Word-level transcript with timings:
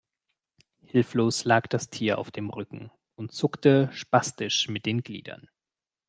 Hilflos 0.83 1.43
lag 1.45 1.67
das 1.69 1.91
Tier 1.91 2.17
auf 2.17 2.31
dem 2.31 2.49
Rücken 2.49 2.89
und 3.13 3.31
zuckte 3.33 3.91
spastisch 3.93 4.67
mit 4.67 4.87
den 4.87 5.03
Gliedern. 5.03 5.47